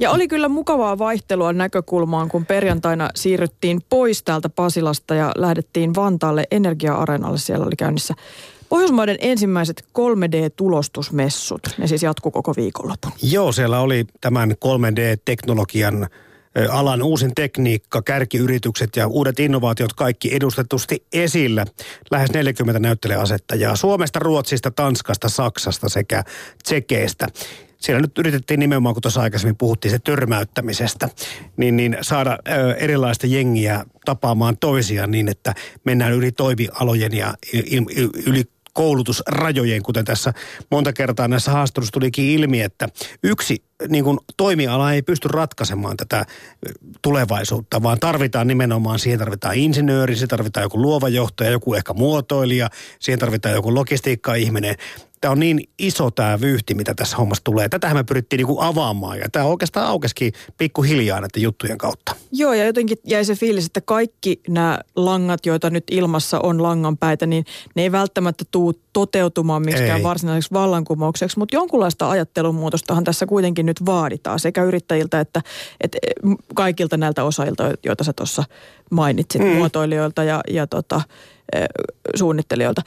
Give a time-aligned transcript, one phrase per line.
[0.00, 6.44] Ja oli kyllä mukavaa vaihtelua näkökulmaan, kun perjantaina siirryttiin pois täältä Pasilasta ja lähdettiin Vantaalle
[6.50, 7.38] Energia-areenalle.
[7.38, 8.14] Siellä oli käynnissä
[8.68, 11.74] Pohjoismaiden ensimmäiset 3D-tulostusmessut.
[11.78, 13.12] Ne siis jatkuu koko viikonlopun.
[13.22, 16.06] Joo, siellä oli tämän 3D-teknologian
[16.70, 21.66] alan uusin tekniikka, kärkiyritykset ja uudet innovaatiot kaikki edustetusti esillä.
[22.10, 26.24] Lähes 40 näyttelijäasettajaa Suomesta, Ruotsista, Tanskasta, Saksasta sekä
[26.62, 27.26] Tsekeistä
[27.78, 31.08] siellä nyt yritettiin nimenomaan, kun tuossa aikaisemmin puhuttiin se törmäyttämisestä,
[31.56, 37.34] niin, niin saada ö, erilaista jengiä tapaamaan toisiaan niin, että mennään yli toimialojen ja
[38.26, 38.44] yli
[38.78, 40.32] koulutusrajojen, kuten tässä
[40.70, 42.88] monta kertaa näissä haastatteluissa tulikin ilmi, että
[43.22, 46.24] yksi niin kuin toimiala ei pysty ratkaisemaan tätä
[47.02, 52.70] tulevaisuutta, vaan tarvitaan nimenomaan, siihen tarvitaan insinööri, siihen tarvitaan joku luova johtaja, joku ehkä muotoilija,
[52.98, 54.74] siihen tarvitaan joku logistiikka-ihminen
[55.20, 57.68] tämä on niin iso tämä vyyhti, mitä tässä hommassa tulee.
[57.68, 62.14] Tätähän me pyrittiin niinku avaamaan ja tämä oikeastaan aukeskin pikkuhiljaa näiden juttujen kautta.
[62.32, 67.26] Joo ja jotenkin jäi se fiilis, että kaikki nämä langat, joita nyt ilmassa on langanpäitä,
[67.26, 67.44] niin
[67.74, 70.04] ne ei välttämättä tule toteutumaan miksikään ei.
[70.04, 75.42] varsinaiseksi vallankumoukseksi, mutta jonkunlaista ajattelumuutostahan tässä kuitenkin nyt vaaditaan sekä yrittäjiltä että,
[75.80, 75.98] että
[76.54, 78.44] kaikilta näiltä osailta, joita sä tuossa
[78.90, 79.48] mainitsit, mm.
[79.48, 81.00] muotoilijoilta ja, ja tota,
[82.16, 82.82] suunnittelijoilta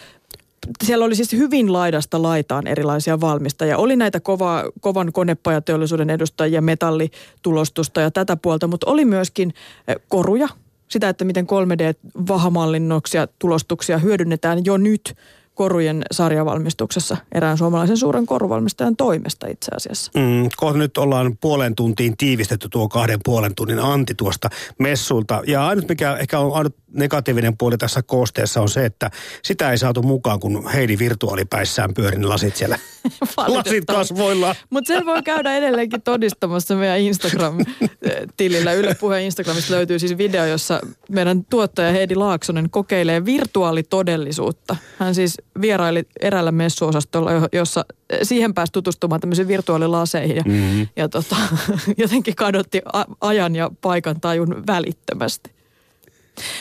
[0.84, 3.78] siellä oli siis hyvin laidasta laitaan erilaisia valmistajia.
[3.78, 9.54] Oli näitä kova, kovan konepajateollisuuden edustajia, metallitulostusta ja tätä puolta, mutta oli myöskin
[9.88, 10.48] eh, koruja,
[10.88, 15.14] sitä, että miten 3D-vahamallinnoksia, tulostuksia hyödynnetään jo nyt–
[15.62, 20.12] korujen sarjavalmistuksessa erään suomalaisen suuren koruvalmistajan toimesta itse asiassa.
[20.16, 25.42] Mm, kohta nyt ollaan puolen tuntiin tiivistetty tuo kahden puolen tunnin anti tuosta messulta.
[25.48, 29.12] Ja ainut mikä ehkä on ainut negatiivinen puoli tässä koosteessa on se, että
[29.44, 32.80] sitä ei saatu mukaan, kun Heidi virtuaalipäissään pyörin lasit siellä.
[33.38, 34.56] lasit kasvoilla.
[34.70, 38.74] Mutta sen voi käydä edelleenkin todistamassa meidän Instagram-tilillä.
[38.74, 44.76] Yle Puheen Instagramista löytyy siis video, jossa meidän tuottaja Heidi Laaksonen kokeilee virtuaalitodellisuutta.
[45.00, 47.86] Hän siis vieraili eräällä messuosastolla, jossa
[48.24, 50.88] siihen pääsi tutustumaan tämmöisiin virtuaalilaseihin ja, mm-hmm.
[50.96, 51.36] ja tota,
[51.98, 52.82] jotenkin kadotti
[53.22, 55.52] ajan ja paikan tajun välittömästi.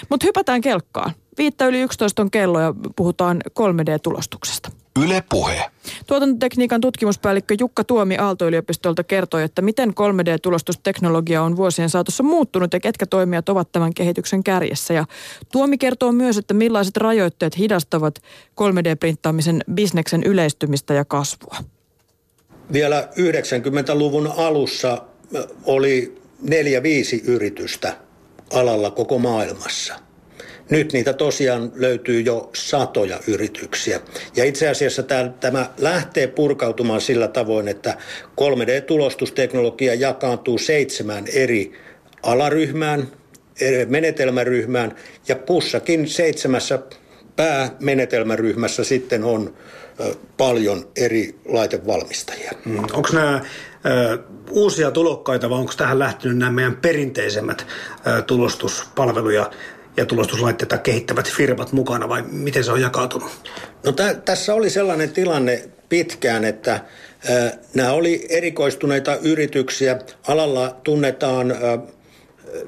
[0.09, 1.13] Mutta hypätään kelkkaan.
[1.39, 4.80] Viittä yli 11 on kello ja puhutaan 3D-tulostuksesta.
[4.99, 5.71] Yle Puhe.
[6.07, 13.07] Tuotantotekniikan tutkimuspäällikkö Jukka Tuomi Aalto-yliopistolta kertoi, että miten 3D-tulostusteknologia on vuosien saatossa muuttunut ja ketkä
[13.07, 14.95] toimijat ovat tämän kehityksen kärjessä.
[14.95, 15.05] Ja
[15.53, 18.15] Tuomi kertoo myös, että millaiset rajoitteet hidastavat
[18.61, 21.57] 3D-printtaamisen bisneksen yleistymistä ja kasvua.
[22.73, 25.03] Vielä 90-luvun alussa
[25.65, 27.97] oli neljä viisi yritystä
[28.53, 29.95] alalla koko maailmassa–
[30.71, 34.01] nyt niitä tosiaan löytyy jo satoja yrityksiä.
[34.37, 35.03] Ja itse asiassa
[35.41, 37.97] tämä, lähtee purkautumaan sillä tavoin, että
[38.41, 41.73] 3D-tulostusteknologia jakaantuu seitsemään eri
[42.23, 43.09] alaryhmään,
[43.89, 44.95] menetelmäryhmään
[45.29, 46.79] ja kussakin seitsemässä
[47.37, 49.55] päämenetelmäryhmässä sitten on
[50.37, 52.53] paljon eri laitevalmistajia.
[52.65, 52.79] Mm.
[52.79, 53.41] Onko nämä
[53.87, 54.19] ö,
[54.51, 57.67] uusia tulokkaita vai onko tähän lähtenyt nämä meidän perinteisemmät
[58.07, 59.51] ö, tulostuspalveluja
[60.01, 63.31] ja tulostuslaitteita kehittävät firmat mukana vai miten se on jakautunut?
[63.85, 66.83] No tä- tässä oli sellainen tilanne pitkään, että äh,
[67.75, 69.99] nämä oli erikoistuneita yrityksiä.
[70.29, 71.59] Alalla tunnetaan äh,
[72.55, 72.65] 5-6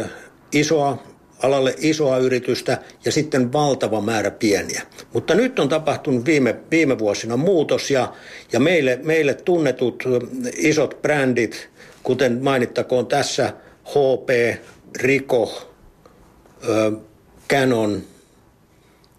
[0.00, 0.10] äh,
[0.52, 1.02] isoa
[1.42, 4.82] alalle isoa yritystä ja sitten valtava määrä pieniä.
[5.12, 8.12] Mutta nyt on tapahtunut viime, viime vuosina muutos ja,
[8.52, 10.04] ja meille, meille tunnetut
[10.56, 11.70] isot brändit,
[12.02, 13.52] kuten mainittakoon tässä
[13.84, 14.58] HP,
[14.96, 15.75] Rico,
[17.48, 18.02] Canon,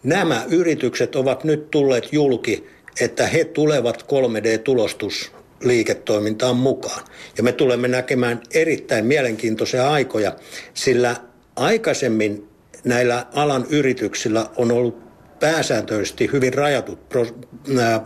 [0.04, 2.68] nämä yritykset ovat nyt tulleet julki,
[3.02, 7.04] että he tulevat 3D-tulostusliiketoimintaan mukaan.
[7.38, 10.36] Ja me tulemme näkemään erittäin mielenkiintoisia aikoja,
[10.74, 11.16] sillä
[11.56, 12.48] aikaisemmin
[12.84, 15.08] näillä alan yrityksillä on ollut
[15.40, 17.00] pääsääntöisesti hyvin rajatut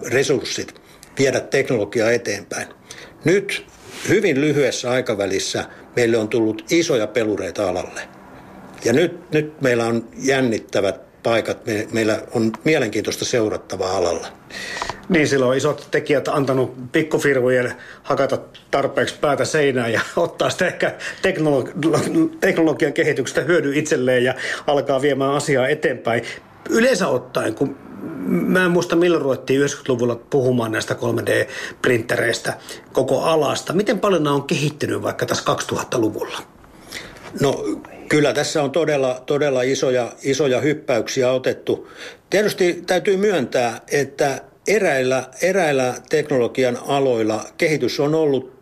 [0.08, 0.82] resurssit
[1.20, 2.68] viedä teknologiaa eteenpäin.
[3.26, 3.66] Nyt
[4.10, 5.66] hyvin lyhyessä aikavälissä
[5.96, 8.21] meille on tullut isoja pelureita alalle.
[8.86, 11.66] Ja nyt, nyt meillä on jännittävät paikat.
[11.66, 14.28] Me, meillä on mielenkiintoista seurattavaa alalla.
[15.10, 17.74] Niin, silloin on isot tekijät antanut pikkufirmojen
[18.04, 18.38] hakata
[18.72, 21.74] tarpeeksi päätä seinään ja ottaa sitä ehkä teknologi-
[22.40, 24.34] teknologian kehityksestä hyödy itselleen ja
[24.68, 26.24] alkaa viemään asiaa eteenpäin.
[26.70, 27.76] Yleensä ottaen, kun
[28.28, 32.54] mä en muista milloin ruvettiin 90-luvulla puhumaan näistä 3D-printtereistä
[32.94, 33.74] koko alasta.
[33.74, 36.38] Miten paljon nämä on kehittynyt vaikka tässä 2000-luvulla?
[37.42, 37.66] No
[38.12, 41.88] Kyllä tässä on todella, todella isoja, isoja hyppäyksiä otettu.
[42.30, 48.54] Tietysti täytyy myöntää, että eräillä, eräillä teknologian aloilla kehitys on ollut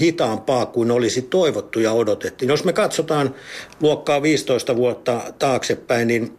[0.00, 2.48] hitaampaa kuin olisi toivottu ja odotettiin.
[2.48, 3.34] Jos me katsotaan
[3.80, 6.38] luokkaa 15 vuotta taaksepäin, niin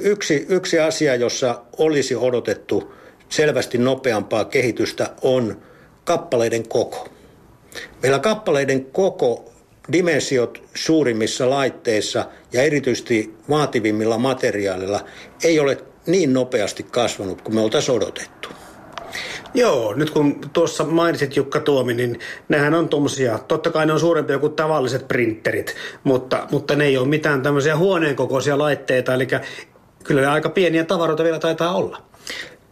[0.00, 2.94] yksi, yksi asia, jossa olisi odotettu
[3.28, 5.62] selvästi nopeampaa kehitystä on
[6.04, 7.08] kappaleiden koko.
[8.02, 9.55] Meillä kappaleiden koko
[9.92, 15.00] dimensiot suurimmissa laitteissa ja erityisesti vaativimmilla materiaaleilla
[15.44, 18.48] ei ole niin nopeasti kasvanut kuin me oltaisiin odotettu.
[19.54, 22.18] Joo, nyt kun tuossa mainitsit Jukka Tuomi, niin
[22.48, 25.74] nehän on tuommoisia, totta kai ne on suurempia kuin tavalliset printerit,
[26.04, 29.26] mutta, mutta ne ei ole mitään tämmöisiä huoneen kokoisia laitteita, eli
[30.04, 32.02] kyllä ne aika pieniä tavaroita vielä taitaa olla.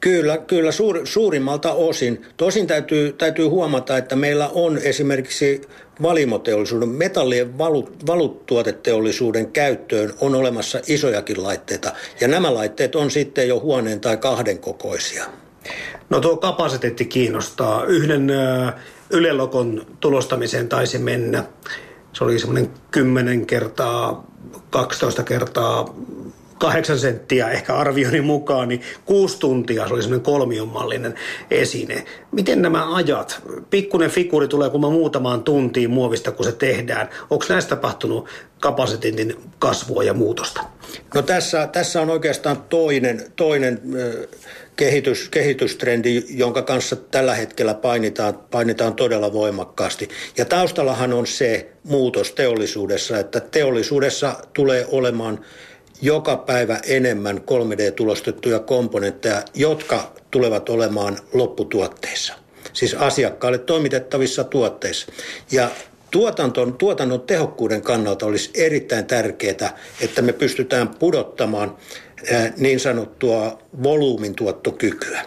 [0.00, 2.26] Kyllä, kyllä suur, suurimmalta osin.
[2.36, 5.62] Tosin täytyy, täytyy huomata, että meillä on esimerkiksi
[6.02, 11.92] valimoteollisuuden, metallien valut, valuttuoteteollisuuden käyttöön on olemassa isojakin laitteita.
[12.20, 15.24] Ja nämä laitteet on sitten jo huoneen tai kahden kokoisia.
[16.10, 17.84] No tuo kapasiteetti kiinnostaa.
[17.84, 18.30] Yhden
[19.10, 21.44] ylelokon tulostamiseen taisi mennä.
[22.12, 24.26] Se oli semmoinen 10 kertaa,
[24.70, 25.94] 12 kertaa
[26.58, 31.14] 8 senttiä ehkä arvioni mukaan, niin kuusi tuntia se oli semmoinen kolmionmallinen
[31.50, 32.04] esine.
[32.32, 33.42] Miten nämä ajat?
[33.70, 37.08] Pikkunen figuri tulee kun muutamaan tuntiin muovista, kun se tehdään.
[37.30, 38.28] Onko näistä tapahtunut
[38.60, 40.60] kapasiteetin kasvua ja muutosta?
[41.14, 43.80] No tässä, tässä on oikeastaan toinen, toinen
[44.76, 50.08] kehitys, kehitystrendi, jonka kanssa tällä hetkellä painitaan, painitaan todella voimakkaasti.
[50.36, 55.40] Ja taustallahan on se muutos teollisuudessa, että teollisuudessa tulee olemaan
[56.02, 62.34] joka päivä enemmän 3D-tulostettuja komponentteja, jotka tulevat olemaan lopputuotteissa.
[62.72, 65.06] Siis asiakkaalle toimitettavissa tuotteissa.
[65.52, 65.70] Ja
[66.10, 71.76] tuotanton, tuotannon tehokkuuden kannalta olisi erittäin tärkeää, että me pystytään pudottamaan
[72.56, 75.22] niin sanottua volyymin tuottokykyä.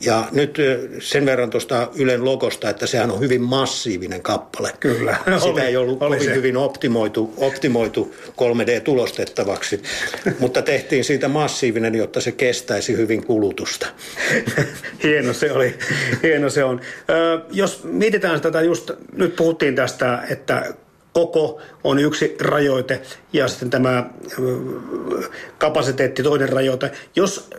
[0.00, 0.58] Ja nyt
[0.98, 4.72] sen verran tuosta Ylen logosta, että sehän on hyvin massiivinen kappale.
[4.80, 5.16] Kyllä.
[5.16, 6.34] Sitä oli, ei ollut oli kovin se.
[6.34, 9.82] hyvin optimoitu, optimoitu 3D-tulostettavaksi,
[10.40, 13.86] mutta tehtiin siitä massiivinen, jotta se kestäisi hyvin kulutusta.
[15.02, 15.74] Hieno se oli.
[16.22, 16.80] Hieno se on.
[17.10, 20.74] Ö, jos mietitään tätä just, nyt puhuttiin tästä, että
[21.12, 23.02] koko on yksi rajoite
[23.32, 24.10] ja sitten tämä
[25.58, 26.92] kapasiteetti toinen rajoite.
[27.16, 27.50] Jos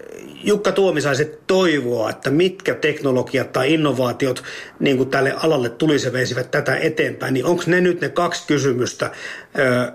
[0.44, 4.44] Jukka Tuomi saisi toivoa, että mitkä teknologiat tai innovaatiot
[4.80, 9.12] niin kuin tälle alalle tulisi veisivät tätä eteenpäin, niin onko ne nyt ne kaksi kysymystä,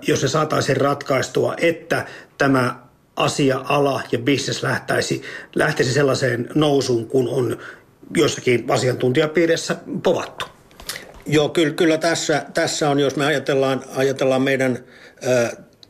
[0.07, 2.05] jos ne saataisiin ratkaistua, että
[2.37, 2.79] tämä
[3.15, 5.21] asia, ala ja bisnes lähtäisi,
[5.55, 7.57] lähtisi sellaiseen nousuun, kun on
[8.17, 10.56] jossakin asiantuntijapiirissä povattu?
[11.27, 14.79] Joo, kyllä, kyllä tässä, tässä on, jos me ajatellaan, ajatellaan meidän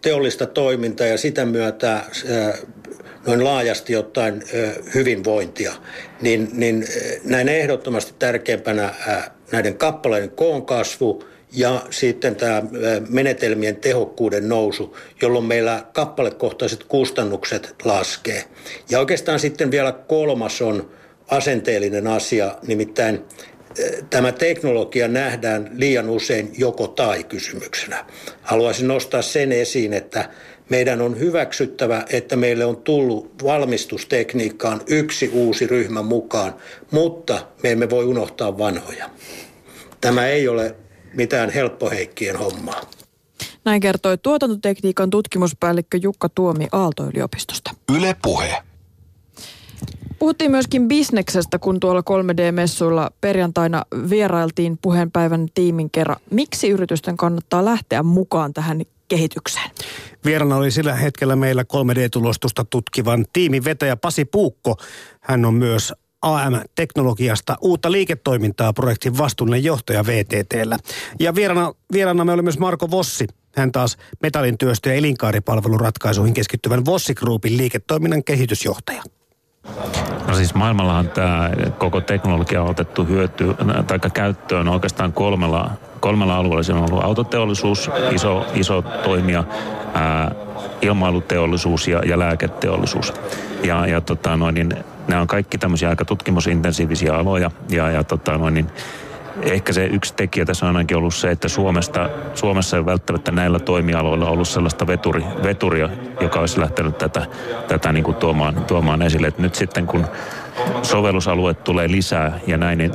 [0.01, 2.01] teollista toimintaa ja sitä myötä
[3.27, 4.43] noin laajasti ottaen
[4.95, 5.73] hyvinvointia,
[6.21, 6.85] niin, niin
[7.23, 8.93] näin ehdottomasti tärkeimpänä
[9.51, 12.63] näiden kappaleiden koon kasvu ja sitten tämä
[13.09, 18.43] menetelmien tehokkuuden nousu, jolloin meillä kappalekohtaiset kustannukset laskee.
[18.89, 20.89] Ja oikeastaan sitten vielä kolmas on
[21.27, 23.25] asenteellinen asia, nimittäin
[24.09, 28.05] tämä teknologia nähdään liian usein joko tai kysymyksenä.
[28.41, 30.29] Haluaisin nostaa sen esiin, että
[30.69, 36.55] meidän on hyväksyttävä, että meille on tullut valmistustekniikkaan yksi uusi ryhmä mukaan,
[36.91, 39.09] mutta me emme voi unohtaa vanhoja.
[40.01, 40.75] Tämä ei ole
[41.13, 42.81] mitään helppoheikkien hommaa.
[43.65, 47.71] Näin kertoi tuotantotekniikan tutkimuspäällikkö Jukka Tuomi Aalto-yliopistosta.
[47.97, 48.66] Yle Puhe.
[50.19, 56.17] Puhuttiin myöskin bisneksestä, kun tuolla 3D-messuilla perjantaina vierailtiin puheenpäivän tiimin kerran.
[56.31, 59.71] Miksi yritysten kannattaa lähteä mukaan tähän kehitykseen?
[60.25, 64.75] Vierana oli sillä hetkellä meillä 3D-tulostusta tutkivan tiimin vetäjä Pasi Puukko.
[65.21, 70.77] Hän on myös AM-teknologiasta uutta liiketoimintaa projektin vastuullinen johtaja VTTllä.
[71.19, 73.27] Ja vierana, vierana me oli myös Marko Vossi.
[73.55, 79.03] Hän taas metallin työstö- ja elinkaaripalveluratkaisuihin keskittyvän Vossi Groupin liiketoiminnan kehitysjohtaja.
[80.27, 83.55] No siis maailmallahan tämä koko teknologia on otettu hyöty,
[83.87, 86.63] tai käyttöön oikeastaan kolmella, kolmella alueella.
[86.63, 89.43] Se on ollut autoteollisuus, iso, iso toimija,
[89.93, 90.31] ää,
[90.81, 93.13] ilmailuteollisuus ja, ja lääketeollisuus.
[93.63, 94.73] Ja, ja tota noin, niin,
[95.07, 98.67] nämä on kaikki tämmöisiä aika tutkimusintensiivisiä aloja ja, ja tota noin, niin,
[99.41, 103.59] ehkä se yksi tekijä tässä on ainakin ollut se, että Suomesta, Suomessa ei välttämättä näillä
[103.59, 105.89] toimialoilla ollut sellaista veturi, veturia,
[106.21, 107.25] joka olisi lähtenyt tätä,
[107.67, 109.27] tätä niin kuin tuomaan, tuomaan esille.
[109.27, 110.05] Et nyt sitten kun
[110.81, 112.91] sovellusalueet tulee lisää ja näin, niin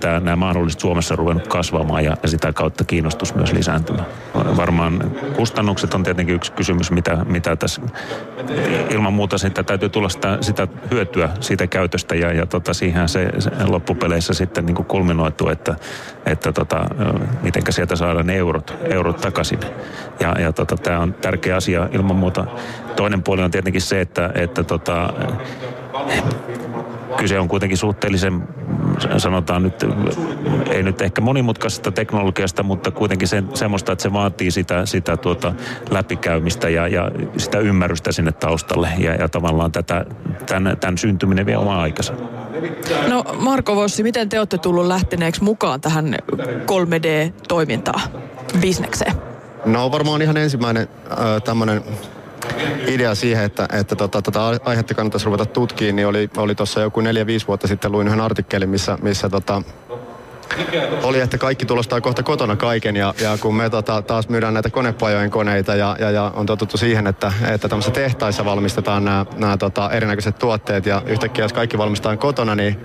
[0.00, 4.06] tää, nämä mahdolliset Suomessa ruvennut kasvamaan ja, ja sitä kautta kiinnostus myös lisääntymään.
[4.34, 7.82] Varmaan kustannukset on tietenkin yksi kysymys, mitä, mitä tässä
[8.90, 13.30] ilman muuta sitä täytyy tulla sitä, sitä hyötyä siitä käytöstä ja, ja tota, siihen se,
[13.38, 15.76] se loppupeleissä sitten niin kuin kulminoituu, että,
[16.26, 16.86] että tota,
[17.42, 19.60] mitenkä sieltä saadaan eurot, eurot takaisin.
[20.20, 22.44] Ja, ja tota, tämä on tärkeä asia ilman muuta.
[22.96, 25.12] Toinen puoli on tietenkin se, että, että tota,
[27.16, 28.48] kyse on kuitenkin suhteellisen,
[29.16, 29.74] sanotaan nyt,
[30.70, 35.52] ei nyt ehkä monimutkaisesta teknologiasta, mutta kuitenkin sen, semmoista, että se vaatii sitä, sitä tuota
[35.90, 38.88] läpikäymistä ja, ja sitä ymmärrystä sinne taustalle.
[38.98, 40.06] Ja, ja tavallaan tätä,
[40.46, 42.12] tämän, tämän syntyminen vie oma aikansa.
[43.08, 46.16] No Marko Vossi, miten te olette tullut lähteneeksi mukaan tähän
[46.66, 48.00] 3D-toimintaan,
[48.60, 49.12] bisnekseen?
[49.64, 51.82] No varmaan ihan ensimmäinen äh, tämmöinen
[52.86, 57.00] idea siihen, että, että tota, tätä aihetta kannattaisi ruveta tutkimaan, niin oli, oli tuossa joku
[57.00, 59.62] neljä 5 vuotta sitten luin yhden artikkelin, missä, missä tota,
[61.02, 64.70] oli, että kaikki tulostaa kohta kotona kaiken ja, ja kun me tota, taas myydään näitä
[64.70, 69.56] konepajojen koneita ja, ja, ja on totuttu siihen, että, että tämmöisissä tehtaissa valmistetaan nämä, nämä
[69.56, 72.80] tota, erinäköiset tuotteet ja yhtäkkiä jos kaikki valmistetaan kotona, niin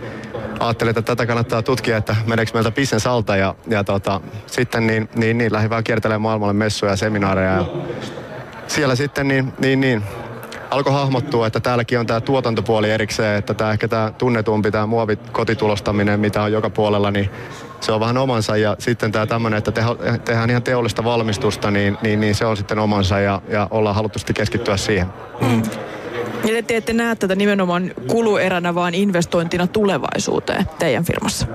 [0.60, 5.10] ajattelin, että tätä kannattaa tutkia, että meneekö meiltä business alta ja, ja tota, sitten niin,
[5.16, 7.66] niin, niin lähdin vaan kiertelemään maailmalle messuja ja seminaareja ja
[8.72, 10.04] siellä sitten niin, niin, niin
[10.72, 16.20] alkoi hahmottua, että täälläkin on tämä tuotantopuoli erikseen, että tämä ehkä tämä tunnetumpi, tämä muovikotikulostaminen,
[16.20, 17.30] mitä on joka puolella, niin
[17.82, 18.58] se on vähän omansa.
[18.58, 19.72] Ja sitten tämä tämmöinen, että
[20.26, 24.34] tehdään ihan teollista valmistusta, niin, niin, niin se on sitten omansa ja, ja ollaan haluttusti
[24.34, 25.08] keskittyä siihen.
[25.42, 25.62] Mm.
[26.46, 31.48] Ja te ette näe tätä nimenomaan kulueränä, vaan investointina tulevaisuuteen teidän firmassa?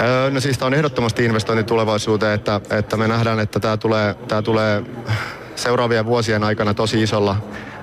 [0.00, 4.14] Öö, no siis tämä on ehdottomasti investointi tulevaisuuteen, että, että me nähdään, että tämä tulee,
[4.28, 4.82] tämä tulee
[5.58, 7.36] seuraavien vuosien aikana tosi isolla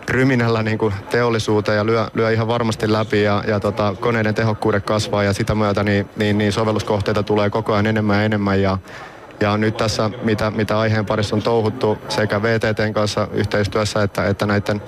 [0.09, 4.85] ryminällä niin kuin teollisuuteen ja lyö, lyö ihan varmasti läpi ja, ja tota, koneiden tehokkuudet
[4.85, 8.77] kasvaa ja sitä myötä niin, niin, niin sovelluskohteita tulee koko ajan enemmän ja enemmän ja
[9.39, 14.45] ja nyt tässä, mitä, mitä aiheen parissa on touhuttu sekä VTTn kanssa yhteistyössä että, että
[14.45, 14.81] näiden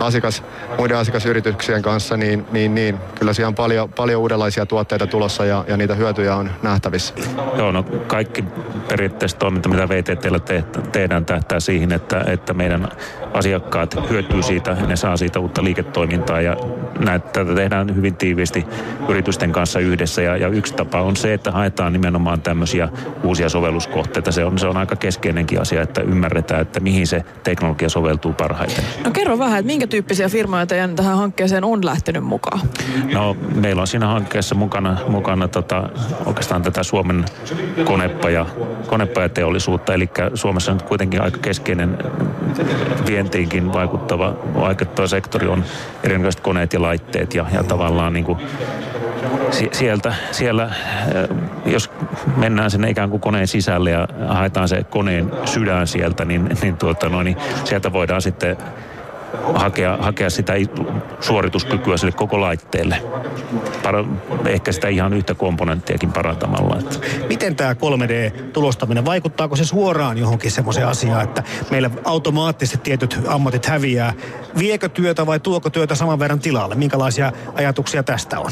[0.00, 0.42] asiakas,
[0.78, 5.64] muiden asiakasyrityksien kanssa, niin, niin, niin kyllä siellä on paljon, paljon uudenlaisia tuotteita tulossa ja,
[5.68, 7.14] ja niitä hyötyjä on nähtävissä.
[7.56, 8.44] Joo, no kaikki
[8.88, 12.88] periaatteessa toiminta, mitä VTTllä te, tehdään, tähtää siihen, että, että meidän
[13.34, 16.56] asiakkaat hyötyy siitä, ne saa siitä uutta liiketoimintaa ja
[17.04, 18.66] näitä, tätä tehdään hyvin tiiviisti
[19.08, 22.88] yritysten kanssa yhdessä ja, ja yksi tapa on se, että haetaan nimenomaan tämmöisiä
[23.24, 24.32] uusia sovelluskohteita.
[24.32, 28.84] Se on, se on aika keskinenkin asia, että ymmärretään, että mihin se teknologia soveltuu parhaiten.
[29.04, 32.60] No kerro vähän, että minkä tyyppisiä firmoja teidän tähän hankkeeseen on lähtenyt mukaan?
[33.12, 35.88] No meillä on siinä hankkeessa mukana, mukana tota,
[36.26, 37.24] oikeastaan tätä Suomen
[37.84, 38.46] konepaja,
[38.86, 41.98] konepajateollisuutta, eli Suomessa nyt kuitenkin aika keskeinen
[43.06, 45.64] vientiinkin vaikuttava, vaikuttava sektori on
[46.02, 48.38] erinäköiset koneet ja laitteet ja, ja tavallaan niin kuin
[49.72, 50.72] sieltä, siellä, äh,
[51.66, 51.90] jos
[52.36, 57.08] mennään sinne ikään kuin koneen sisälle ja haetaan se koneen sydän sieltä, niin, niin, tuota,
[57.08, 58.56] no, niin sieltä voidaan sitten
[59.54, 60.52] hakea, hakea sitä
[61.20, 62.96] suorituskykyä sille koko laitteelle.
[63.82, 63.94] Par,
[64.46, 66.78] ehkä sitä ihan yhtä komponenttiakin parantamalla.
[66.78, 67.06] Että.
[67.28, 74.12] Miten tämä 3D-tulostaminen, vaikuttaako se suoraan johonkin semmoiseen asiaan, että meillä automaattisesti tietyt ammatit häviää?
[74.58, 76.74] Viekö työtä vai tuoko työtä saman verran tilalle?
[76.74, 78.50] Minkälaisia ajatuksia tästä on?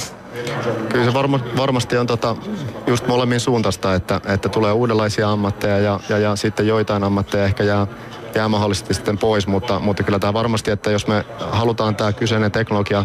[0.88, 2.36] Kyllä se varma, varmasti on tota,
[2.86, 7.64] just molemmin suuntaista, että, että tulee uudenlaisia ammatteja ja, ja, ja sitten joitain ammatteja ehkä
[7.64, 7.86] jää
[8.34, 12.52] jää mahdollisesti sitten pois, mutta, mutta kyllä tämä varmasti, että jos me halutaan tämä kyseinen
[12.52, 13.04] teknologia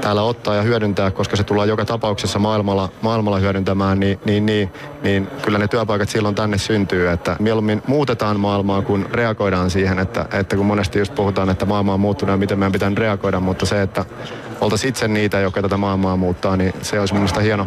[0.00, 4.72] täällä ottaa ja hyödyntää, koska se tullaan joka tapauksessa maailmalla, maailmalla hyödyntämään, niin, niin, niin,
[5.02, 7.10] niin kyllä ne työpaikat silloin tänne syntyy.
[7.10, 11.94] Että mieluummin muutetaan maailmaa, kun reagoidaan siihen, että, että kun monesti just puhutaan, että maailma
[11.94, 14.04] on muuttunut ja miten meidän pitää reagoida, mutta se, että
[14.60, 17.66] oltaisiin itse niitä, jotka tätä maailmaa muuttaa, niin se olisi minusta hieno,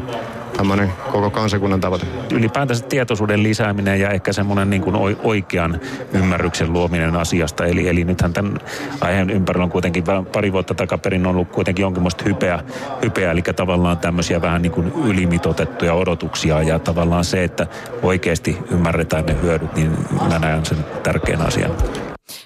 [0.58, 2.06] tämmöinen koko kansakunnan tavoite.
[2.32, 5.80] Ylipäätänsä tietoisuuden lisääminen ja ehkä semmoinen niin kuin oikean
[6.14, 7.66] ymmärryksen luominen asiasta.
[7.66, 8.60] Eli, eli nythän tämän
[9.02, 10.04] aiheen ympärillä on kuitenkin
[10.34, 12.64] pari vuotta takaperin ollut kuitenkin jonkinlaista hypeä,
[13.04, 17.68] hypeä, eli tavallaan tämmöisiä vähän niin kuin ylimitotettuja odotuksia ja tavallaan se, että
[18.04, 19.92] oikeasti ymmärretään ne hyödyt, niin
[20.30, 21.72] mä näen sen tärkeän asian.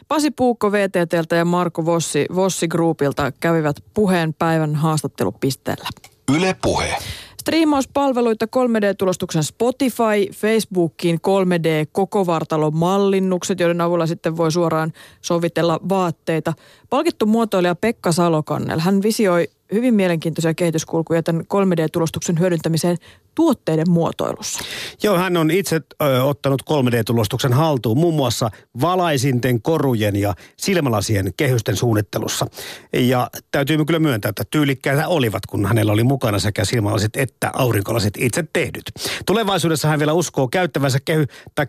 [0.08, 5.90] Pasi Puukko VTTltä ja Marko Vossi Vossi Groupilta kävivät puheen päivän haastattelupisteellä.
[6.36, 6.98] Yle Puhe.
[7.46, 16.54] Striimauspalveluita 3D-tulostuksen Spotify, Facebookiin 3D kokovartalon mallinnukset, joiden avulla sitten voi suoraan sovitella vaatteita.
[16.90, 22.98] Palkittu muotoilija Pekka Salokannel, hän visioi hyvin mielenkiintoisia kehityskulkuja tämän 3D-tulostuksen hyödyntämiseen
[23.36, 24.60] tuotteiden muotoilussa.
[25.04, 28.50] Joo, hän on itse ö, ottanut 3D-tulostuksen haltuun muun muassa
[28.82, 32.48] valaisinten, korujen ja silmälasien kehysten suunnittelussa.
[32.94, 38.14] Ja täytyy kyllä myöntää, että tyylikkäitä olivat, kun hänellä oli mukana sekä silmälasit että aurinkolasit
[38.18, 38.92] itse tehdyt.
[39.26, 41.68] Tulevaisuudessa hän vielä uskoo käyttävänsä kehy, tai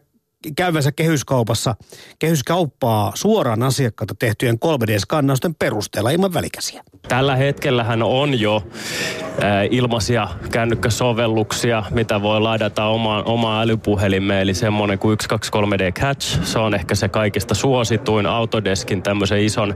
[0.57, 1.75] käyvänsä kehyskaupassa,
[2.19, 6.83] kehyskauppaa suoraan asiakkaata tehtyjen 3D-skannausten perusteella ilman välikäsiä.
[7.09, 14.99] Tällä hetkellähän on jo äh, ilmaisia kännykkäsovelluksia, mitä voi ladata omaan, omaan älypuhelimeen, eli semmoinen
[14.99, 16.45] kuin 123D Catch.
[16.45, 19.75] Se on ehkä se kaikista suosituin Autodeskin tämmöisen ison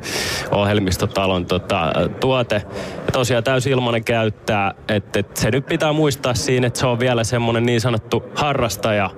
[0.51, 2.63] ohjelmistotalon tota, tuote.
[3.07, 6.99] Ja tosiaan täysin ilmainen käyttää, että et se nyt pitää muistaa siinä, että se on
[6.99, 9.11] vielä semmoinen niin sanottu harrastaja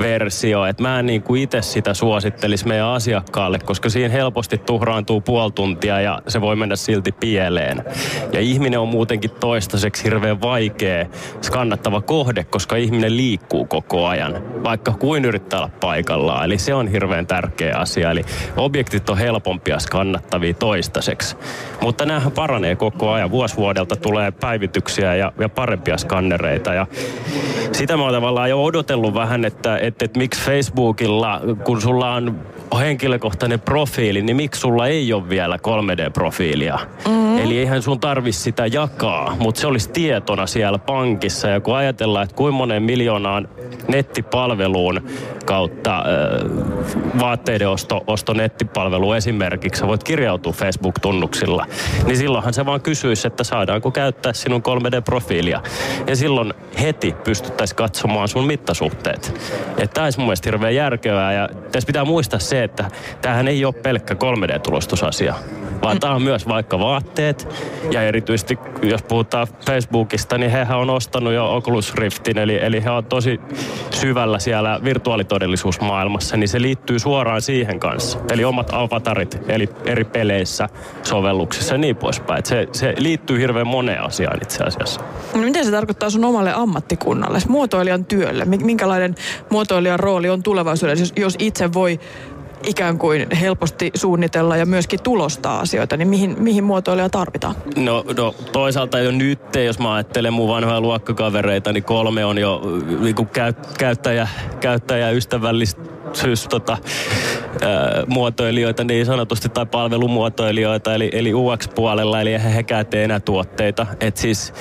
[0.00, 5.20] versio, että mä en niin kuin itse sitä suosittelisi meidän asiakkaalle, koska siinä helposti tuhraantuu
[5.20, 7.84] puoli tuntia ja se voi mennä silti pieleen.
[8.32, 11.06] Ja ihminen on muutenkin toistaiseksi hirveän vaikea
[11.42, 16.44] skannattava kohde, koska ihminen liikkuu koko ajan, vaikka kuin yrittää olla paikallaan.
[16.44, 18.10] Eli se on hirveän tärkeä asia.
[18.10, 18.24] Eli
[18.56, 21.36] objektit on helpompia skannattavia toistaiseksi.
[21.80, 23.30] Mutta näähän paranee koko ajan.
[23.30, 26.74] Vuosvuodelta tulee päivityksiä ja, ja parempia skannereita.
[26.74, 26.86] Ja
[27.72, 32.40] sitä mä oon tavallaan jo odotellut vähän, että, että, että miksi Facebookilla, kun sulla on
[32.78, 36.78] henkilökohtainen profiili, niin miksi sulla ei ole vielä 3D-profiilia?
[37.08, 37.38] Mm-hmm.
[37.38, 41.48] Eli eihän sun tarvi sitä jakaa, mutta se olisi tietona siellä pankissa.
[41.48, 43.48] Ja kun ajatellaan, että kuinka monen miljoonaan
[43.88, 45.00] nettipalveluun
[45.44, 46.04] kautta äh,
[47.20, 51.66] vaatteiden osto, osto nettipalvelu esimerkiksi, sä voit kirjautua Facebook-tunnuksilla,
[52.06, 55.60] niin silloinhan se vaan kysyisi, että saadaanko käyttää sinun 3D-profiilia.
[56.06, 59.40] Ja silloin heti pystyttäisiin katsomaan sun mittasuhteet.
[59.80, 63.64] Että tämä olisi mun mielestä hirveän järkevää ja tässä pitää muistaa se, että tämähän ei
[63.64, 65.34] ole pelkkä 3D-tulostusasia,
[65.82, 67.48] vaan tämä on myös vaikka vaatteet
[67.90, 72.90] ja erityisesti jos puhutaan Facebookista, niin hehän on ostanut jo Oculus Riftin, eli, eli he
[72.90, 73.40] on tosi
[73.90, 78.18] syvällä siellä virtuaalitodellisuusmaailmassa, niin se liittyy suoraan siihen kanssa.
[78.30, 80.68] Eli omat avatarit, eli eri peleissä,
[81.02, 82.44] sovelluksissa ja niin poispäin.
[82.46, 85.00] se, se liittyy hirveän moneen asiaan itse asiassa.
[85.34, 88.44] No miten se tarkoittaa sun omalle ammattikunnalle, muotoilijan työlle?
[88.44, 89.14] Minkälainen
[89.60, 92.00] muotoilijan rooli on tulevaisuudessa, jos itse voi
[92.66, 97.54] ikään kuin helposti suunnitella ja myöskin tulostaa asioita, niin mihin, mihin muotoilija tarvitaan?
[97.76, 102.62] No, no toisaalta jo nyt, jos mä ajattelen mun vanhoja luokkakavereita, niin kolme on jo
[103.00, 104.28] niin kuin käy, käyttäjä,
[104.60, 106.78] käyttäjäystävällistä syys, tota,
[107.62, 113.86] ää, muotoilijoita niin sanotusti tai palvelumuotoilijoita eli, eli UX-puolella, eli eihän hekään tee enää tuotteita.
[114.00, 114.52] Et siis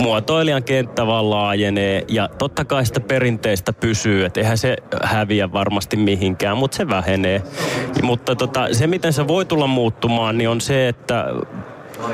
[0.00, 5.96] muotoilijan kenttä vaan laajenee ja totta kai sitä perinteistä pysyy, että eihän se häviä varmasti
[5.96, 7.42] mihinkään, mutta se vähenee.
[8.02, 11.24] Mutta tota, se, miten se voi tulla muuttumaan, niin on se, että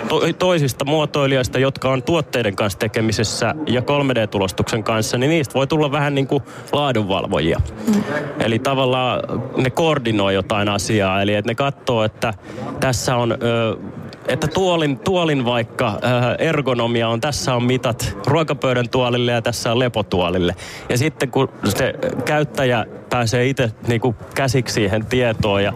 [0.09, 5.92] to, toisista muotoilijoista, jotka on tuotteiden kanssa tekemisessä ja 3D-tulostuksen kanssa, niin niistä voi tulla
[5.92, 7.61] vähän niin kuin laadunvalvojia.
[7.94, 8.03] Mm.
[8.40, 9.22] Eli tavallaan
[9.57, 12.35] ne koordinoi jotain asiaa, eli että ne katsoo, että
[12.81, 13.33] tässä on...
[13.33, 13.77] Ö,
[14.29, 15.99] että tuolin, tuolin vaikka
[16.38, 20.55] ergonomia on, tässä on mitat ruokapöydän tuolille ja tässä on lepotuolille.
[20.88, 21.94] Ja sitten kun se
[22.25, 25.73] käyttäjä pääsee itse niin kuin käsiksi siihen tietoon ja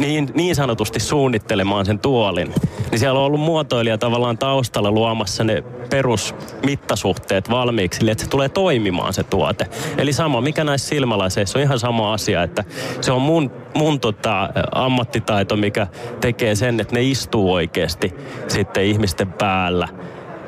[0.00, 2.54] niin, niin sanotusti suunnittelemaan sen tuolin,
[2.90, 9.12] niin siellä on ollut muotoilija tavallaan taustalla luomassa ne perusmittasuhteet valmiiksi, että se tulee toimimaan
[9.12, 9.66] se tuote.
[9.98, 12.64] Eli sama, mikä näissä silmälaseissa on ihan sama asia, että
[13.00, 15.86] se on mun, mun tota, ammattitaito, mikä
[16.20, 18.14] tekee sen, että ne istuu oikeasti
[18.48, 19.88] sitten ihmisten päällä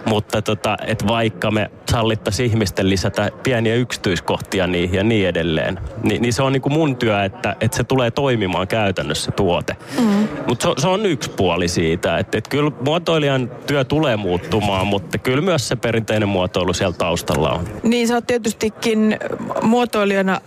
[0.08, 6.22] mutta tota, että vaikka me sallittaisiin ihmisten lisätä pieniä yksityiskohtia niihin ja niin edelleen, niin,
[6.22, 9.76] niin se on niinku mun työ, että, että se tulee toimimaan käytännössä tuote.
[10.00, 10.28] Mm.
[10.46, 15.18] Mutta se, se on yksi puoli siitä, että, että kyllä muotoilijan työ tulee muuttumaan, mutta
[15.18, 17.68] kyllä myös se perinteinen muotoilu siellä taustalla on.
[17.82, 19.18] Niin sä oot tietystikin
[19.62, 20.40] muotoilijana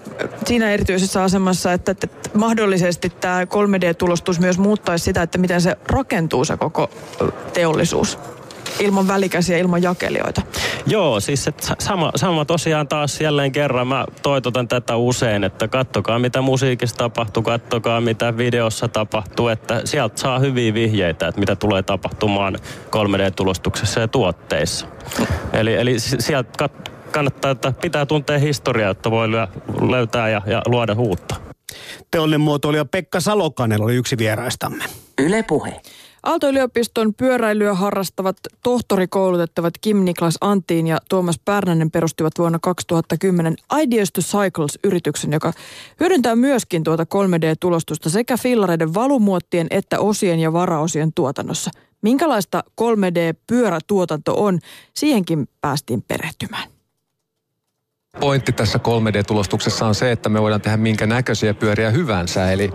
[0.46, 6.46] siinä erityisessä asemassa, että, että mahdollisesti tämä 3D-tulostus myös muuttaisi sitä, että miten se rakentuu
[6.46, 6.90] se koko
[7.54, 8.18] teollisuus
[8.80, 10.42] ilman välikäsiä, ilman jakelijoita.
[10.86, 13.88] Joo, siis et sama, sama tosiaan taas jälleen kerran.
[13.88, 20.22] Mä toitotan tätä usein, että kattokaa mitä musiikissa tapahtuu, kattokaa mitä videossa tapahtuu, että sieltä
[20.22, 22.56] saa hyviä vihjeitä, että mitä tulee tapahtumaan
[22.96, 24.88] 3D-tulostuksessa ja tuotteissa.
[25.54, 26.70] Eli, eli sieltä
[27.12, 29.28] kannattaa, että pitää tuntea historiaa, jotta voi
[29.90, 31.36] löytää ja, ja luoda uutta.
[32.12, 34.84] Teollinen muotoilija Pekka Salokanen oli yksi vieraistamme.
[35.20, 35.82] Yle Puhe.
[36.24, 44.22] Aalto-yliopiston pyöräilyä harrastavat tohtorikoulutettavat Kim Niklas Antiin ja Tuomas Pärnänen perustivat vuonna 2010 Ideas to
[44.22, 45.54] Cycles-yrityksen, joka
[46.00, 51.72] hyödyntää myöskin tuota 3D-tulostusta sekä fillareiden valumuottien että osien ja varaosien tuotannossa.
[52.02, 54.60] Minkälaista 3D-pyörätuotanto on,
[54.94, 56.81] siihenkin päästiin perehtymään.
[58.20, 62.52] Pointti tässä 3D-tulostuksessa on se, että me voidaan tehdä minkä näköisiä pyöriä hyvänsä.
[62.52, 62.72] Eli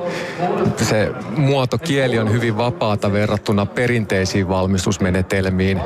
[0.82, 5.80] se muotokieli on hyvin vapaata verrattuna perinteisiin valmistusmenetelmiin.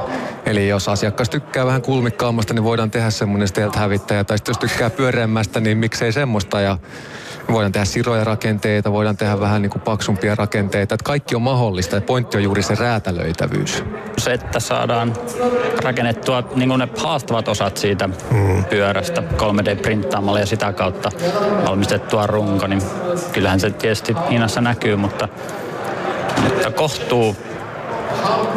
[0.46, 4.24] Eli jos asiakas tykkää vähän kulmikkaammasta, niin voidaan tehdä semmoinen stealth-hävittäjä.
[4.24, 6.60] Tai jos tykkää pyöreämmästä, niin miksei semmoista.
[6.60, 6.78] Ja
[7.52, 10.94] voidaan tehdä siroja rakenteita, voidaan tehdä vähän niin kuin paksumpia rakenteita.
[10.94, 13.84] Että kaikki on mahdollista ja pointti on juuri se räätälöitävyys.
[14.18, 15.12] Se, että saadaan
[15.82, 18.64] rakennettua niin kuin ne haastavat osat siitä mm.
[18.64, 21.10] pyörästä 3D-printtaamalla ja sitä kautta
[21.66, 22.82] valmistettua runko, niin
[23.32, 25.28] kyllähän se tietysti hinnassa näkyy, mutta,
[26.44, 27.36] mutta kohtuu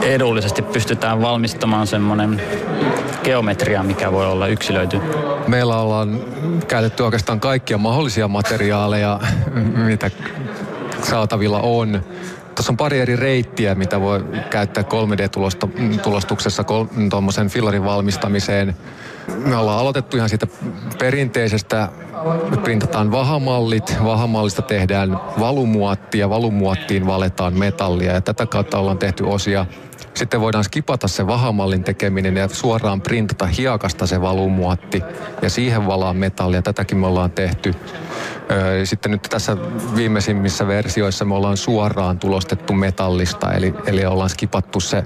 [0.02, 2.42] edullisesti pystytään valmistamaan semmoinen
[3.24, 5.00] geometria, mikä voi olla yksilöity.
[5.48, 6.20] Meillä ollaan
[6.68, 9.20] käytetty oikeastaan kaikkia mahdollisia materiaaleja,
[9.86, 10.12] mitä
[11.04, 12.04] saatavilla on.
[12.56, 16.64] Tuossa on pari eri reittiä, mitä voi käyttää 3D-tulostuksessa
[17.10, 18.76] tuommoisen fillarin valmistamiseen.
[19.46, 20.48] Me ollaan aloitettu ihan siitä
[21.00, 21.90] perinteisestä,
[22.64, 29.66] printataan vahamallit, vahamallista tehdään valumuottia, valumuottiin valetaan metallia ja tätä kautta ollaan tehty osia
[30.14, 35.04] sitten voidaan skipata se vahamallin tekeminen ja suoraan printata hiakasta se valumuotti
[35.42, 36.62] ja siihen valaa metallia.
[36.62, 37.76] Tätäkin me ollaan tehty.
[38.84, 39.58] Sitten nyt tässä
[39.96, 45.04] viimeisimmissä versioissa me ollaan suoraan tulostettu metallista, eli, eli ollaan skipattu se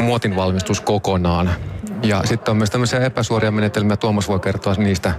[0.00, 1.50] muotin valmistus kokonaan.
[2.02, 5.14] Ja sitten on myös tämmöisiä epäsuoria menetelmiä, Tuomas voi kertoa niistä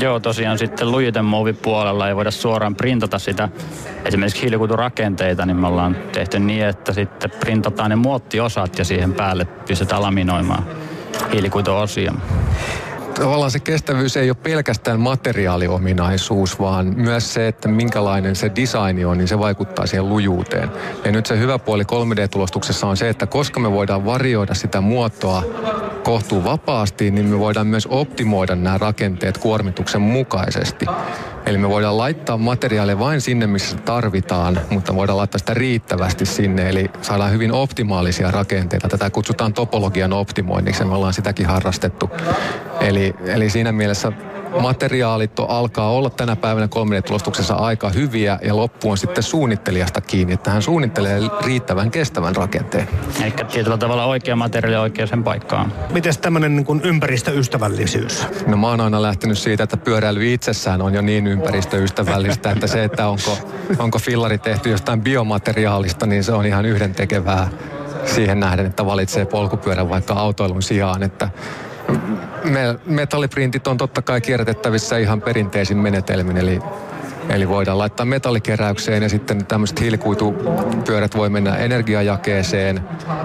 [0.00, 0.92] Joo, tosiaan sitten
[1.52, 3.48] puolella ei voida suoraan printata sitä
[4.04, 9.44] esimerkiksi hiilikuiturakenteita, niin me ollaan tehty niin, että sitten printataan ne muottiosat ja siihen päälle
[9.44, 10.64] pistetään laminoimaan
[11.32, 12.12] hiilikuituosia
[13.14, 19.18] tavallaan se kestävyys ei ole pelkästään materiaaliominaisuus, vaan myös se, että minkälainen se design on,
[19.18, 20.70] niin se vaikuttaa siihen lujuuteen.
[21.04, 25.42] Ja nyt se hyvä puoli 3D-tulostuksessa on se, että koska me voidaan varioida sitä muotoa
[26.04, 30.86] kohtuu vapaasti, niin me voidaan myös optimoida nämä rakenteet kuormituksen mukaisesti.
[31.46, 36.68] Eli me voidaan laittaa materiaalia vain sinne, missä tarvitaan, mutta voidaan laittaa sitä riittävästi sinne.
[36.68, 38.88] Eli saadaan hyvin optimaalisia rakenteita.
[38.88, 42.10] Tätä kutsutaan topologian optimoinniksi me ollaan sitäkin harrastettu.
[42.84, 44.12] Eli, eli siinä mielessä
[44.60, 50.50] materiaalit alkaa olla tänä päivänä 3D-tulostuksessa aika hyviä ja loppu on sitten suunnittelijasta kiinni, että
[50.50, 52.88] hän suunnittelee riittävän kestävän rakenteen.
[53.22, 55.72] Eli tietyllä tavalla oikea materiaali oikeaan paikkaan.
[55.92, 58.26] Miten tämmöinen niin ympäristöystävällisyys?
[58.46, 62.84] No mä oon aina lähtenyt siitä, että pyöräily itsessään on jo niin ympäristöystävällistä, että se,
[62.84, 63.38] että onko,
[63.78, 67.48] onko fillari tehty jostain biomateriaalista, niin se on ihan yhden tekevää
[68.06, 71.28] siihen nähden, että valitsee polkupyörän vaikka autoilun sijaan, että
[72.86, 76.60] metalliprintit on totta kai kierrätettävissä ihan perinteisin menetelmin, eli
[77.28, 82.80] Eli voidaan laittaa metallikeräykseen ja sitten tämmöiset hiilikuitupyörät voi mennä energiajakeeseen.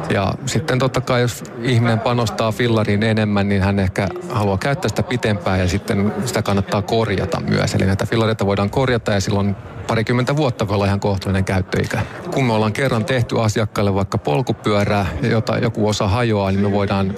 [0.09, 5.03] Ja sitten totta kai jos ihminen panostaa fillariin enemmän, niin hän ehkä haluaa käyttää sitä
[5.03, 7.75] pitempään ja sitten sitä kannattaa korjata myös.
[7.75, 9.55] Eli näitä fillareita voidaan korjata ja silloin
[9.89, 12.01] parikymmentä vuotta voi olla ihan kohtuullinen käyttöikä.
[12.33, 17.13] Kun me ollaan kerran tehty asiakkaille vaikka polkupyörää, jota joku osa hajoaa, niin me voidaan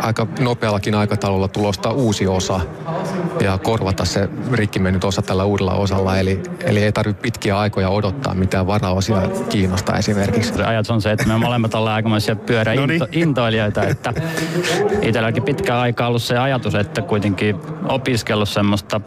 [0.00, 2.60] aika nopeallakin aikataululla tulostaa uusi osa
[3.40, 6.18] ja korvata se rikki mennyt osa tällä uudella osalla.
[6.18, 10.54] Eli, eli ei tarvitse pitkiä aikoja odottaa mitään varaosia kiinnostaa esimerkiksi.
[10.54, 14.12] Se ajatus on se, että me molemmat ollaan aikamoisia pyöräintoilijoita, että
[15.02, 17.56] itselläkin pitkä aika ollut se ajatus, että kuitenkin
[17.88, 19.00] opiskellut semmoista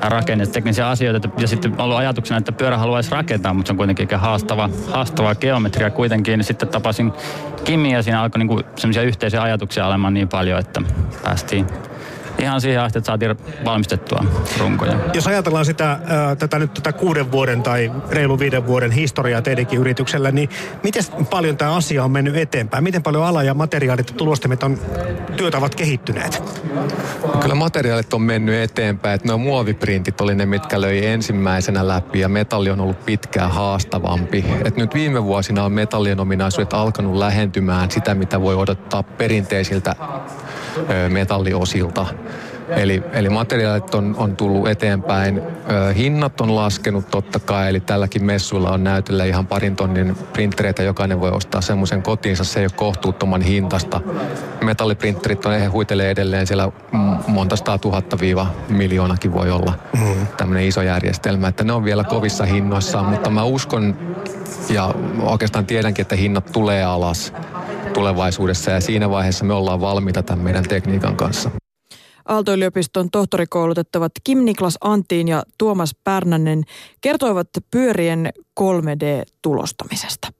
[0.00, 4.70] rakenneteknisiä asioita ja sitten ollut ajatuksena, että pyörä haluaisi rakentaa, mutta se on kuitenkin haastava,
[4.90, 6.44] haastava geometria kuitenkin.
[6.44, 7.12] Sitten tapasin
[7.64, 10.82] Kimi ja siinä alkoi niinku semmoisia yhteisiä ajatuksia olemaan niin paljon, että
[11.24, 11.66] päästiin
[12.38, 14.24] ihan siihen asti, että saatiin valmistettua
[14.58, 14.96] runkoja.
[15.14, 15.98] Jos ajatellaan sitä,
[16.38, 20.48] tätä nyt tätä kuuden vuoden tai reilu viiden vuoden historiaa teidänkin yrityksellä, niin
[20.82, 22.84] miten paljon tämä asia on mennyt eteenpäin?
[22.84, 24.78] Miten paljon ala ja materiaalit ja tulostimet on,
[25.36, 26.42] työtä ovat kehittyneet?
[27.40, 29.14] Kyllä materiaalit on mennyt eteenpäin.
[29.14, 34.44] Että nuo muoviprintit oli ne, mitkä löi ensimmäisenä läpi ja metalli on ollut pitkään haastavampi.
[34.64, 39.96] Et nyt viime vuosina on metallien ominaisuudet alkanut lähentymään sitä, mitä voi odottaa perinteisiltä
[41.08, 42.06] metalliosilta.
[42.68, 45.42] Eli, eli materiaalit on, on tullut eteenpäin.
[45.96, 50.82] Hinnat on laskenut totta kai, eli tälläkin messuilla on näytöllä ihan parin tonnin printtereitä.
[50.82, 54.00] Jokainen voi ostaa semmoisen kotiinsa, se ei ole kohtuuttoman hintasta.
[54.64, 56.72] Metalliprinterit on, he huitelee edelleen siellä
[57.26, 60.26] monta sataa tuhatta viiva miljoonakin voi olla mm.
[60.36, 61.48] tämmöinen iso järjestelmä.
[61.48, 63.96] Että ne on vielä kovissa hinnoissaan, mutta mä uskon
[64.70, 67.32] ja oikeastaan tiedänkin, että hinnat tulee alas
[67.98, 71.50] tulevaisuudessa ja siinä vaiheessa me ollaan valmiita tämän meidän tekniikan kanssa.
[72.24, 76.62] Aalto-yliopiston tohtorikoulutettavat Kim Niklas Antiin ja Tuomas Pärnänen
[77.00, 80.32] kertoivat pyörien 3D-tulostamisesta.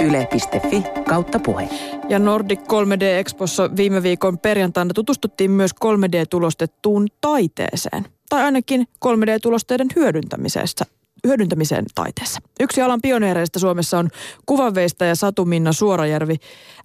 [0.00, 1.68] Yle.fi kautta puhe.
[2.08, 8.06] Ja Nordic 3D Expossa viime viikon perjantaina tutustuttiin myös 3D-tulostettuun taiteeseen.
[8.28, 10.84] Tai ainakin 3D-tulosteiden hyödyntämisestä
[11.26, 12.40] hyödyntämiseen taiteessa.
[12.60, 14.08] Yksi alan pioneereista Suomessa on
[14.46, 16.36] kuvanveistäjä Satu-Minna Suorajärvi.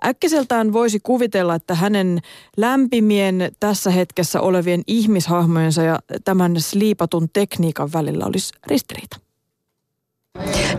[0.05, 2.19] Äkkiseltään voisi kuvitella, että hänen
[2.57, 9.26] lämpimien tässä hetkessä olevien ihmishahmojensa ja tämän sliipatun tekniikan välillä olisi ristiriita.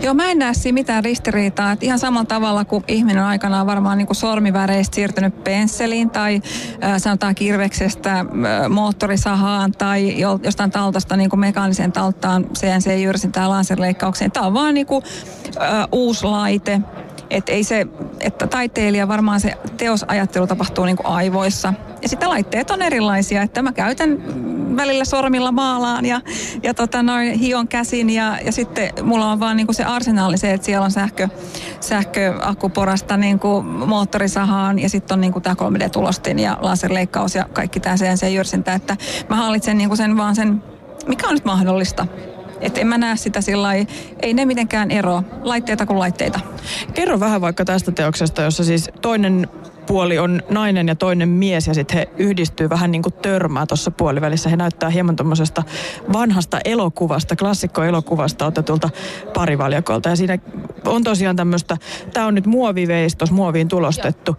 [0.01, 1.73] Joo, mä en näe siinä mitään ristiriitaa.
[1.73, 6.43] Että ihan samalla tavalla kuin ihminen aikanaan varmaan niin kuin sormiväreistä siirtynyt pensseliin tai
[6.85, 8.27] äh, sanotaan kirveksestä äh,
[8.69, 14.31] moottorisahaan tai jostain taltasta niin kuin mekaaniseen talttaan CNC-jyrsin tai laserleikkaukseen.
[14.31, 15.05] Tämä on vaan niin kuin,
[15.63, 16.81] äh, uusi laite.
[17.31, 17.87] Että ei se,
[18.21, 21.75] että taiteilija varmaan se teosajattelu tapahtuu niin kuin aivoissa.
[22.03, 24.19] Ja sitten laitteet on erilaisia, että mä käytän
[24.77, 26.21] välillä sormilla maalaan ja,
[26.63, 30.53] ja tota noin hion käsin ja, ja sitten mulla on vaan niinku se arsenaali se,
[30.53, 31.29] että siellä on sähkö,
[31.81, 38.75] sähköakkuporasta niinku moottorisahaan ja sitten on niinku tämä 3D-tulostin ja laserleikkaus ja kaikki tämä CNC-jyrsintä,
[38.75, 38.97] että
[39.29, 40.63] mä hallitsen niinku sen vaan sen,
[41.07, 42.07] mikä on nyt mahdollista.
[42.61, 43.75] Että en mä näe sitä sillä
[44.23, 46.41] ei ne mitenkään ero, laitteita kuin laitteita.
[46.95, 49.49] Kerro vähän vaikka tästä teoksesta, jossa siis toinen
[49.89, 53.91] puoli on nainen ja toinen mies ja sitten he yhdistyy vähän niin kuin törmää tuossa
[53.91, 54.51] puolivälissä.
[54.51, 55.63] He näyttää hieman tuommoisesta
[56.13, 58.91] vanhasta elokuvasta, klassikkoelokuvasta otetulta
[59.35, 60.09] parivaljakolta.
[60.09, 60.39] Ja siinä
[60.85, 61.77] on tosiaan tämmöistä,
[62.13, 64.37] tämä on nyt muoviveistos, muoviin tulostettu,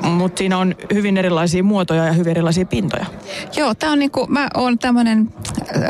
[0.00, 3.06] mutta siinä on hyvin erilaisia muotoja ja hyvin erilaisia pintoja.
[3.56, 5.34] Joo, tämä on niinku, mä oon tämmöinen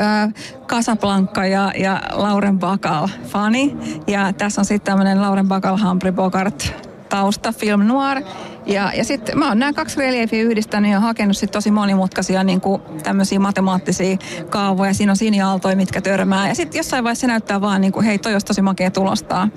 [0.01, 0.33] äh,
[0.67, 3.77] Casablanca ja, ja Lauren Bacall fani.
[4.07, 6.75] Ja tässä on sitten tämmöinen Lauren Bacall Humphrey Bogart
[7.09, 8.23] tausta, film noir.
[8.67, 12.61] Ja, ja sitten mä oon nämä kaksi reliefiä yhdistänyt ja hakenut sit tosi monimutkaisia niin
[12.61, 14.17] kuin tämmöisiä matemaattisia
[14.51, 14.95] kaavoja.
[14.95, 16.49] Siinä on siniaaltoja, mitkä törmää.
[16.49, 19.49] Ja sitten jossain vaiheessa se näyttää vaan niin kuin, hei toi olisi tosi makea tulostaa.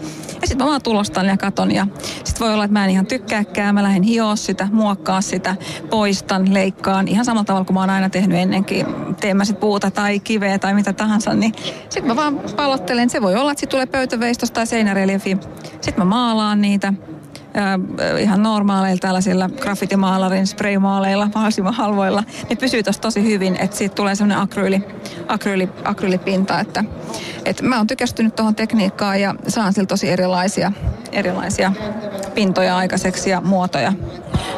[0.42, 1.72] Ja sitten mä vaan tulostan ja katon.
[1.72, 1.88] Ja
[2.24, 3.76] sitten voi olla, että mä en ihan tykkääkään.
[3.76, 5.56] Mä lähden hioa sitä, muokkaa sitä,
[5.90, 7.08] poistan, leikkaan.
[7.08, 8.86] Ihan samalla tavalla kuin mä oon aina tehnyt ennenkin.
[9.20, 11.34] Teen mä sit puuta tai kiveä tai mitä tahansa.
[11.34, 11.54] Niin
[11.90, 13.10] sitten mä vaan palottelen.
[13.10, 15.38] Se voi olla, että sitten tulee pöytäveistos tai seinäreliefi.
[15.64, 16.94] Sitten mä maalaan niitä
[17.58, 23.96] äh, ihan normaaleilla tällaisilla graffitimaalarin spraymaaleilla, mahdollisimman halvoilla, ne pysyy tossa tosi hyvin, että siitä
[23.96, 24.84] tulee semmoinen akryyli,
[25.28, 26.84] akryyli, akryylipinta, että,
[27.46, 30.72] että mä oon tykästynyt tuohon tekniikkaan ja saan sillä tosi erilaisia,
[31.12, 31.72] erilaisia
[32.36, 33.94] pintoja aikaiseksi ja muotoja.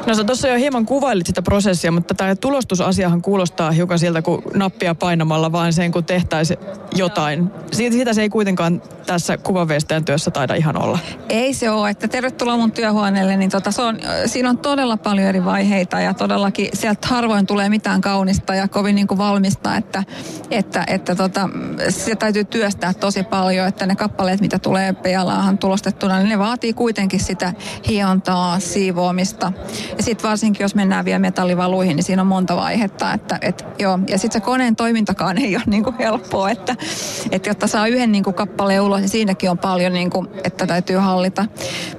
[0.07, 4.41] No sä tuossa jo hieman kuvailit sitä prosessia, mutta tämä tulostusasiahan kuulostaa hiukan siltä, kun
[4.55, 6.59] nappia painamalla vaan sen, kun tehtäisiin
[6.95, 7.51] jotain.
[7.71, 10.99] Sitä se ei kuitenkaan tässä kuvanveistäjän työssä taida ihan olla.
[11.29, 15.27] Ei se ole, että tervetuloa mun työhuoneelle, niin tota, se on, siinä on todella paljon
[15.27, 20.03] eri vaiheita ja todellakin sieltä harvoin tulee mitään kaunista ja kovin niin kuin valmista, että,
[20.51, 21.49] että, että tota,
[21.89, 26.73] se täytyy työstää tosi paljon, että ne kappaleet, mitä tulee PLAhan tulostettuna, niin ne vaatii
[26.73, 27.53] kuitenkin sitä
[27.87, 29.51] hiontaa, siivoamista.
[29.97, 33.13] Ja sitten varsinkin, jos mennään vielä metallivaluihin, niin siinä on monta vaihetta.
[33.13, 33.99] Että, et, joo.
[34.07, 36.75] Ja sitten se koneen toimintakaan ei ole niin kuin helppoa, että,
[37.31, 40.67] että jotta saa yhden niin kuin kappaleen ulos, niin siinäkin on paljon, niin kuin, että
[40.67, 41.45] täytyy hallita.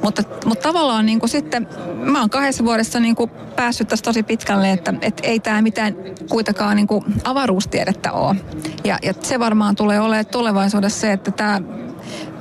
[0.03, 4.22] Mutta, mutta tavallaan niin kuin sitten, mä oon kahdessa vuodessa niin kuin päässyt tässä tosi
[4.22, 5.96] pitkälle, että, että ei tämä mitään
[6.30, 8.36] kuitenkaan niin kuin avaruustiedettä ole.
[8.84, 11.60] Ja, ja se varmaan tulee olemaan tulevaisuudessa se, että tämä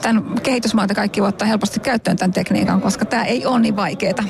[0.01, 4.23] tämän kehitysmaata kaikki ottaa helposti käyttöön tämän tekniikan, koska tämä ei ole niin vaikeaa.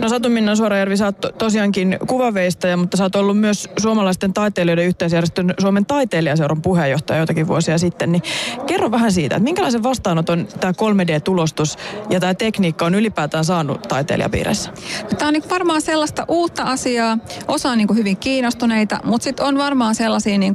[0.00, 4.32] No Satu Minna Suorajärvi, sä oot to, tosiaankin kuvaveistäjä, mutta sä oot ollut myös suomalaisten
[4.32, 8.12] taiteilijoiden yhteisjärjestön Suomen taiteilijaseuran puheenjohtaja joitakin vuosia sitten.
[8.12, 8.22] Niin
[8.66, 11.78] kerro vähän siitä, että minkälaisen vastaanoton tämä 3D-tulostus
[12.10, 14.70] ja tämä tekniikka on ylipäätään saanut taiteilijapiirissä?
[15.02, 17.18] No, tämä on niin varmaan sellaista uutta asiaa.
[17.48, 20.54] Osa on niin hyvin kiinnostuneita, mutta sitten on varmaan sellaisia niin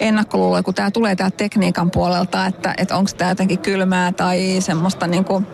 [0.00, 5.06] ennakkoluuloja, kun tämä tulee täältä tekniikan puolelta, että, että onko tämä jotenkin kylmää tai semmoista,
[5.06, 5.46] niin kuin,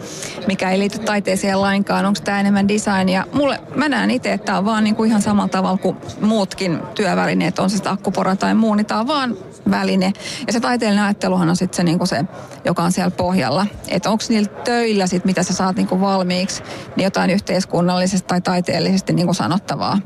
[0.47, 4.45] mikä ei liity taiteeseen lainkaan, onko tämä enemmän design ja mulle, mä näen itse, että
[4.45, 8.37] tämä on vaan niin kuin ihan samalla tavalla kuin muutkin työvälineet, on se sitten akkupora
[8.37, 9.37] tai muu, niin tämä on vaan
[9.71, 10.13] väline.
[10.47, 12.25] Ja se taiteellinen ajatteluhan on sitten se, niin kuin se,
[12.65, 13.67] joka on siellä pohjalla.
[13.89, 16.63] Että onko niillä töillä sit, mitä sä saat niin kuin valmiiksi,
[16.97, 19.99] niin jotain yhteiskunnallisesti tai taiteellisesti niin kuin sanottavaa.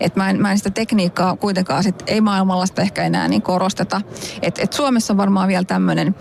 [0.00, 3.42] Et mä, en, mä en sitä tekniikkaa kuitenkaan sit, ei maailmalla sitä ehkä enää niin
[3.42, 4.00] korosteta.
[4.42, 6.14] Et, et Suomessa on varmaan vielä tämmöinen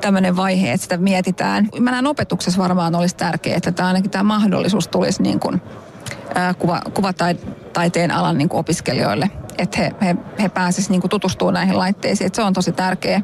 [0.00, 1.68] tämmöinen vaihe, että sitä mietitään.
[1.80, 5.62] Mä näen opetuksessa varmaan olisi tärkeää, että tämä ainakin tämä mahdollisuus tulisi niin kuin,
[6.58, 12.26] kuva, kuvataiteen alan niin kuin opiskelijoille– että he, he, he pääsisivät niin tutustumaan näihin laitteisiin.
[12.26, 13.22] Että se on tosi tärkeä.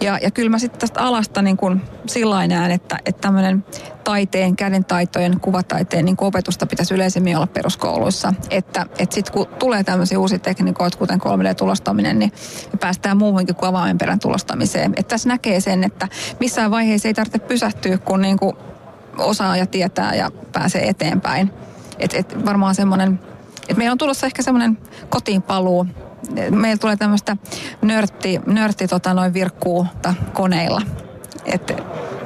[0.00, 3.64] Ja, ja kyllä mä sitten tästä alasta niin kuin sillä näen, että, että tämmöinen
[4.04, 8.34] taiteen, kädentaitojen, kuvataiteen niin opetusta pitäisi yleisemmin olla peruskouluissa.
[8.50, 12.32] Että, että sitten kun tulee tämmöisiä uusia tekniikoita, kuten 3D-tulostaminen, niin
[12.80, 14.92] päästään muuhunkin kuin avaimenperän tulostamiseen.
[14.96, 16.08] Että tässä näkee sen, että
[16.40, 18.56] missään vaiheessa ei tarvitse pysähtyä, kun niin kuin
[19.18, 21.52] osaa ja tietää ja pääsee eteenpäin.
[22.00, 23.20] Et, et varmaan semmoinen
[23.70, 25.86] et meillä on tulossa ehkä semmoinen kotiinpaluu.
[26.50, 27.36] Meillä tulee tämmöistä
[27.82, 30.82] nörtti, nörtti tota noin virkkuuta koneilla.
[31.44, 31.72] Et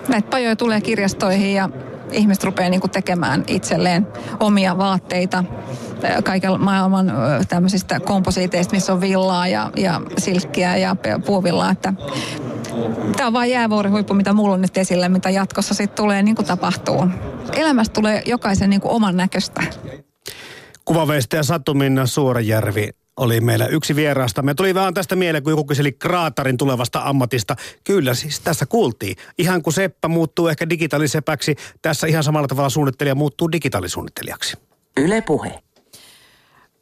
[0.09, 1.69] näitä pajoja tulee kirjastoihin ja
[2.13, 4.07] ihmiset rupeaa niinku tekemään itselleen
[4.41, 5.45] omia vaatteita
[6.25, 7.13] kaiken maailman
[7.49, 11.71] tämmöisistä komposiiteista, missä on villaa ja, ja silkkiä ja puuvillaa.
[11.71, 11.95] Että
[13.17, 16.47] Tämä on vain jäävuorihuippu, mitä mulla on nyt esillä, mitä jatkossa sitten tulee, niin kuin
[16.47, 17.07] tapahtuu.
[17.53, 19.63] Elämästä tulee jokaisen niin kuin oman näköistä.
[20.85, 24.43] Kuvaveistäjä Satu Minna Suorajärvi oli meillä yksi vieraasta.
[24.43, 27.57] Me tuli vähän tästä mieleen, kun joku kyseli kraatarin tulevasta ammatista.
[27.85, 29.17] Kyllä siis tässä kuultiin.
[29.39, 34.57] Ihan kuin Seppä muuttuu ehkä digitaalisepäksi, tässä ihan samalla tavalla suunnittelija muuttuu digitaalisuunnittelijaksi.
[34.97, 35.64] Yle puhe.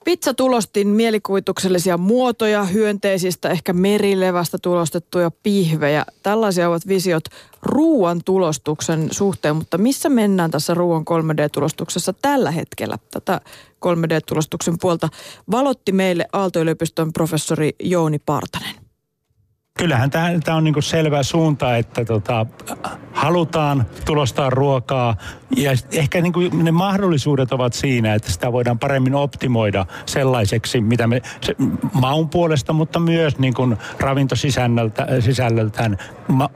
[0.04, 6.04] Pizzatulostin mielikuvituksellisia muotoja, hyönteisistä, ehkä merilevästä tulostettuja pihvejä.
[6.22, 7.24] Tällaisia ovat visiot
[7.62, 12.98] ruoan tulostuksen suhteen, mutta missä mennään tässä ruoan 3D-tulostuksessa tällä hetkellä?
[13.10, 13.40] Tätä
[13.86, 15.08] 3D-tulostuksen puolta
[15.50, 18.81] valotti meille Aalto-yliopiston professori Jouni Partanen.
[19.78, 22.46] Kyllähän tämä on niinku selvä suunta, että tota,
[23.12, 25.16] halutaan tulostaa ruokaa
[25.56, 31.22] ja ehkä niinku ne mahdollisuudet ovat siinä, että sitä voidaan paremmin optimoida sellaiseksi, mitä me
[31.40, 31.54] se,
[31.92, 36.50] maun puolesta, mutta myös niinku ravintosisällöltään ma,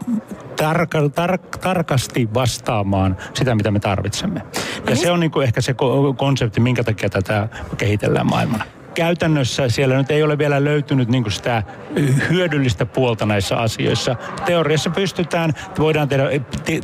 [0.57, 4.41] tarka, tar, tarkasti vastaamaan sitä, mitä me tarvitsemme.
[4.85, 5.75] Ja no se on niinku ehkä se
[6.17, 11.63] konsepti, minkä takia tätä kehitellään maailmana käytännössä siellä nyt ei ole vielä löytynyt niin sitä
[12.31, 14.17] hyödyllistä puolta näissä asioissa.
[14.47, 16.25] Teoriassa pystytään, voidaan tehdä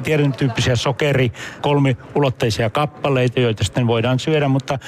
[0.02, 4.78] tietyn tyyppisiä sokeri, kolmiulotteisia kappaleita, joita sitten voidaan syödä, mutta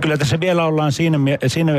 [0.00, 1.72] kyllä tässä vielä ollaan siinä, siinä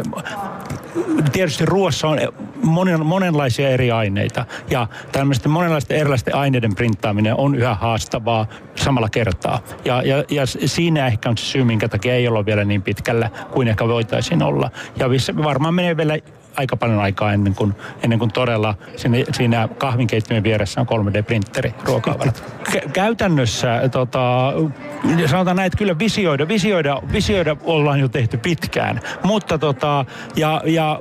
[1.31, 2.19] tietysti ruoassa on
[2.63, 9.59] monen, monenlaisia eri aineita ja tämmöisten monenlaisten erilaisten aineiden printtaaminen on yhä haastavaa samalla kertaa.
[9.85, 13.29] Ja, ja, ja siinä ehkä on se syy, minkä takia ei olla vielä niin pitkällä
[13.51, 14.71] kuin ehkä voitaisiin olla.
[14.95, 15.09] Ja
[15.43, 16.17] varmaan menee vielä
[16.55, 22.15] aika paljon aikaa ennen kuin, ennen kuin todella siinä, siinä kahvinkeittimen vieressä on 3D-printeri ruoka
[22.93, 24.53] Käytännössä tota,
[25.25, 30.99] sanotaan näin, että kyllä visioida, visioida, visioida ollaan jo tehty pitkään, mutta tota, ja, ja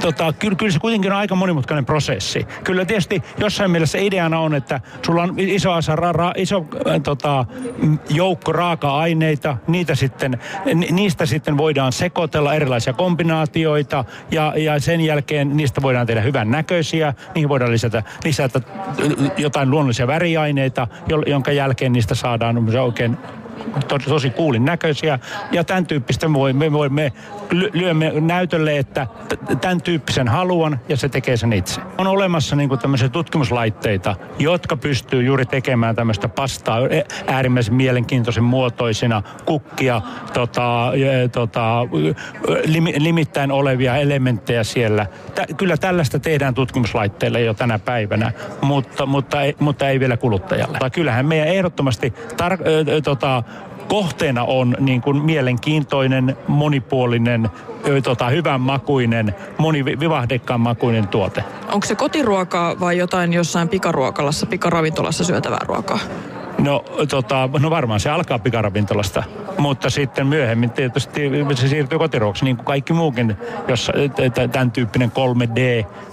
[0.00, 2.46] tota, kyllä, kyllä se kuitenkin on aika monimutkainen prosessi.
[2.64, 7.00] Kyllä tietysti jossain mielessä ideana on, että sulla on iso, asa, ra, ra, iso äh,
[7.02, 7.44] tota,
[8.10, 10.38] joukko raaka-aineita, niitä sitten,
[10.90, 13.57] niistä sitten voidaan sekoitella erilaisia kombinaatioita
[14.30, 18.60] ja, ja sen jälkeen niistä voidaan tehdä hyvän näköisiä, niihin voidaan lisätä, lisätä
[19.36, 20.86] jotain luonnollisia väriaineita,
[21.26, 23.18] jonka jälkeen niistä saadaan oikein
[23.88, 25.18] tosi, tosi kuulin näköisiä
[25.52, 27.12] ja tämän tyyppistä voimme, me voimme
[27.72, 29.06] lyömme näytölle, että
[29.60, 31.80] tämän tyyppisen haluan ja se tekee sen itse.
[31.98, 38.44] On olemassa niin kuin tämmöisiä tutkimuslaitteita, jotka pystyy juuri tekemään tämmöistä pastaa e, äärimmäisen mielenkiintoisen
[38.44, 40.92] muotoisina, kukkia, tota,
[41.32, 41.86] tota,
[42.64, 45.06] lim, limittäin olevia elementtejä siellä.
[45.34, 50.78] Tä, kyllä tällaista tehdään tutkimuslaitteille jo tänä päivänä, mutta, mutta, ei, mutta ei vielä kuluttajalle.
[50.92, 53.42] Kyllähän meidän ehdottomasti tar- ö, tota,
[53.88, 57.50] kohteena on niin kuin mielenkiintoinen, monipuolinen,
[58.02, 61.44] tota, hyvän makuinen, monivivahdekkaan makuinen tuote.
[61.72, 65.98] Onko se kotiruokaa vai jotain jossain pikaruokalassa, pikaravintolassa syötävää ruokaa?
[66.58, 69.22] No, tota, no varmaan se alkaa pikaravintolasta,
[69.58, 73.36] mutta sitten myöhemmin tietysti se siirtyy kotiruoksi, niin kuin kaikki muukin,
[73.68, 73.92] jos
[74.52, 75.10] tämän tyyppinen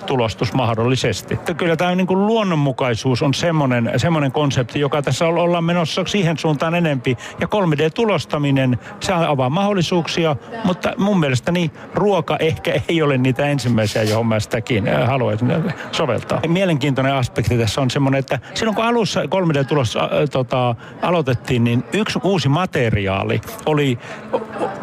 [0.06, 1.40] 3D-tulostus mahdollisesti.
[1.58, 6.76] Kyllä tämä niin kuin luonnonmukaisuus on semmoinen, semmoinen konsepti, joka tässä ollaan menossa siihen suuntaan
[6.76, 7.18] enempi.
[7.40, 14.26] Ja 3D-tulostaminen, se avaa mahdollisuuksia, mutta mun mielestäni ruoka ehkä ei ole niitä ensimmäisiä, johon
[14.26, 15.54] mä sitäkin äh, haluaisin
[15.92, 16.42] soveltaa.
[16.48, 19.98] Mielenkiintoinen aspekti tässä on semmoinen, että silloin kun alussa 3D-tulos
[20.32, 24.00] tota, aloitettiin, niin yksi uusi materiaali oli,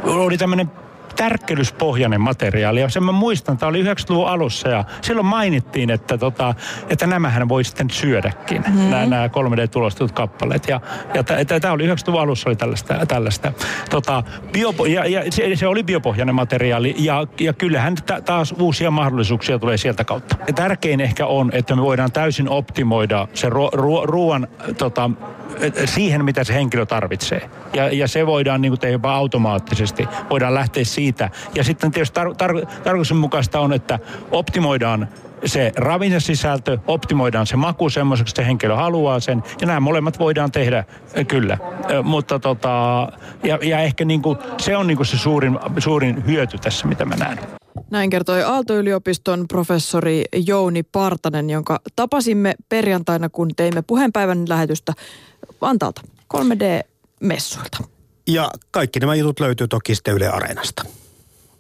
[0.04, 0.82] oli tämmöinen
[1.16, 2.81] tärkkelyspohjainen materiaali.
[2.81, 6.55] Ja sen mä muistan, tämä oli 90-luvun alussa ja silloin mainittiin, että, tota,
[6.88, 8.90] että nämähän voi sitten syödäkin, mm-hmm.
[8.90, 10.68] nämä, nämä 3D-tulostetut kappaleet.
[10.68, 10.81] Ja,
[11.14, 11.22] ja
[11.61, 13.07] tämä oli 90-luvun alussa oli tällaista.
[13.07, 13.53] tällaista
[13.90, 14.22] tota,
[14.53, 19.59] bio, ja, ja se, se, oli biopohjainen materiaali ja, ja kyllähän t- taas uusia mahdollisuuksia
[19.59, 20.37] tulee sieltä kautta.
[20.46, 24.48] Ja tärkein ehkä on, että me voidaan täysin optimoida se ruo, ruo, ruoan
[24.79, 25.11] tota,
[25.85, 27.51] siihen, mitä se henkilö tarvitsee.
[27.72, 30.09] Ja, ja se voidaan niin tehdä jopa automaattisesti.
[30.31, 31.31] Voidaan lähteä siitä.
[31.55, 33.99] Ja sitten tietysti tar- tar- tarkoituksenmukaista on, että
[34.31, 35.09] optimoidaan
[35.45, 39.43] se ravinnesisältö, optimoidaan se maku semmoiseksi, että se henkilö haluaa sen.
[39.61, 40.85] Ja nämä molemmat voidaan tehdä
[41.29, 41.59] kyllä.
[42.03, 43.09] Mutta tota,
[43.43, 47.05] ja, ja ehkä niin kuin, se on niin kuin se suurin, suurin hyöty tässä, mitä
[47.05, 47.38] mä näen.
[47.90, 54.92] Näin kertoi Aalto-yliopiston professori Jouni Partanen, jonka tapasimme perjantaina, kun teimme puheenpäivän lähetystä
[55.61, 56.03] Vantaalta
[56.35, 57.92] 3D-messuilta.
[58.27, 60.85] Ja kaikki nämä jutut löytyy toki sitten Yle Areenasta.